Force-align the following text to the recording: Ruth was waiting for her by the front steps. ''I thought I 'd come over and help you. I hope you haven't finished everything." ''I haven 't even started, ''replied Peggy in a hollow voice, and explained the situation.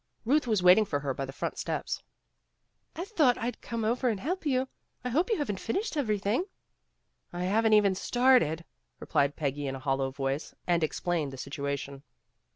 Ruth 0.25 0.47
was 0.47 0.63
waiting 0.63 0.83
for 0.85 0.99
her 1.01 1.13
by 1.13 1.25
the 1.25 1.31
front 1.31 1.59
steps. 1.59 2.01
''I 2.95 3.05
thought 3.05 3.37
I 3.37 3.51
'd 3.51 3.61
come 3.61 3.85
over 3.85 4.09
and 4.09 4.19
help 4.19 4.47
you. 4.47 4.67
I 5.05 5.09
hope 5.09 5.29
you 5.29 5.37
haven't 5.37 5.59
finished 5.59 5.95
everything." 5.95 6.45
''I 7.31 7.43
haven 7.43 7.71
't 7.71 7.75
even 7.75 7.93
started, 7.93 8.65
''replied 8.99 9.35
Peggy 9.35 9.67
in 9.67 9.75
a 9.75 9.79
hollow 9.79 10.09
voice, 10.09 10.55
and 10.65 10.83
explained 10.83 11.31
the 11.31 11.37
situation. 11.37 12.01